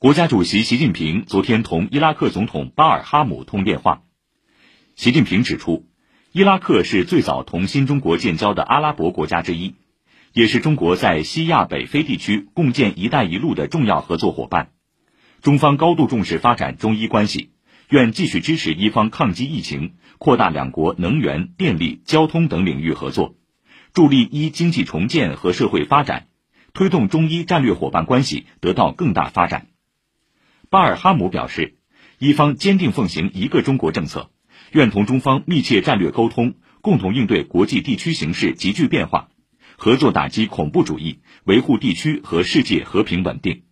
[0.00, 4.02] 国家主席习近平昨天同伊拉克总统巴尔哈姆通电话。
[4.94, 5.88] 习近平指出，
[6.30, 9.74] 伊拉克是最早同新中国建交的阿拉伯国家之一，
[10.32, 14.70] 也是中国在西亚北非地区共建“一带一路”的重要合作伙伴。
[15.42, 17.50] 中方高度重视发展中伊关系，
[17.88, 23.34] 愿继续支持伊方抗击疫情，扩大两国能源、电力、交通等领域合作，
[23.92, 26.28] 助力伊经济重建和社会发展，
[26.72, 29.66] 推动中伊战略伙伴关系得到更大发展。
[30.70, 31.76] 巴尔哈姆表示，
[32.18, 34.30] 伊方坚定奉行一个中国政策，
[34.72, 39.28] 愿同中方密切战略沟通，共同应对国际地区形势急剧变化，
[39.78, 43.62] 合作打击恐怖主义，维护地区和世界和平稳定。